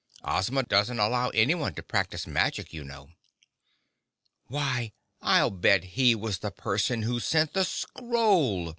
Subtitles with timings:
[0.23, 3.09] Ozma doesn't allow anyone to practice magic, you know."
[4.47, 8.69] "Why, I'll bet he was the person who sent the scroll!"